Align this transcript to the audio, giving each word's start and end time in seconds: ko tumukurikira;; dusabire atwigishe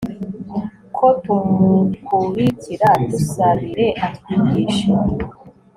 ko 0.95 1.07
tumukurikira;; 1.23 2.89
dusabire 3.09 3.87
atwigishe 4.07 4.91